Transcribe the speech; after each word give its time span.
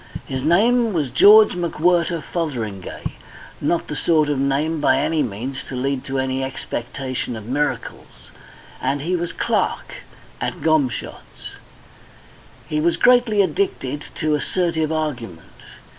His 0.25 0.41
name 0.41 0.93
was 0.93 1.11
George 1.11 1.51
McWhirter 1.53 2.23
Fotheringay 2.23 3.03
not 3.61 3.85
the 3.87 3.95
sort 3.95 4.29
of 4.29 4.39
name 4.39 4.79
by 4.81 4.97
any 4.97 5.21
means 5.21 5.63
to 5.65 5.75
lead 5.75 6.03
to 6.05 6.17
any 6.17 6.43
expectation 6.43 7.35
of 7.35 7.45
miracles 7.45 8.31
and 8.81 9.03
he 9.03 9.15
was 9.15 9.31
clerk 9.31 9.97
at 10.41 10.61
Gomshott's. 10.63 11.51
He 12.67 12.81
was 12.81 12.97
greatly 12.97 13.43
addicted 13.43 14.05
to 14.15 14.33
assertive 14.33 14.91
argument. 14.91 15.45